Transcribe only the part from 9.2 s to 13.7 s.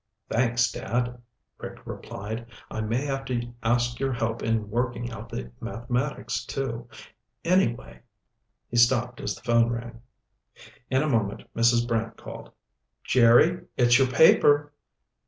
as the phone rang. In a moment Mrs. Brant called. "Jerry,